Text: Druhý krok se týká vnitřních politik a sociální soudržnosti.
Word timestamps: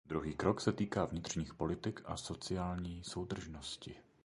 Druhý 0.09 0.33
krok 0.35 0.61
se 0.61 0.71
týká 0.71 1.05
vnitřních 1.05 1.53
politik 1.53 2.01
a 2.05 2.17
sociální 2.17 3.03
soudržnosti. 3.03 3.95